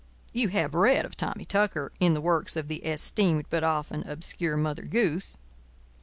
You 0.33 0.47
have 0.49 0.73
read 0.73 1.05
of 1.05 1.15
Tommy 1.15 1.45
Tucker 1.45 1.91
in 1.99 2.15
the 2.15 2.21
works 2.21 2.55
of 2.55 2.67
the 2.69 2.77
esteemed 2.77 3.45
but 3.51 3.63
often 3.63 4.01
obscure 4.09 4.57
Mother 4.57 4.81
Goose. 4.85 5.37